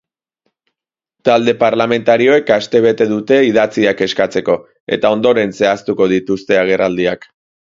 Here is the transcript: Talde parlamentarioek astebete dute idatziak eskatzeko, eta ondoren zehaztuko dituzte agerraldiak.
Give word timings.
Talde 1.29 1.53
parlamentarioek 1.63 2.49
astebete 2.57 3.07
dute 3.13 3.39
idatziak 3.49 4.03
eskatzeko, 4.09 4.57
eta 4.99 5.13
ondoren 5.19 5.55
zehaztuko 5.61 6.09
dituzte 6.17 6.59
agerraldiak. 6.65 7.31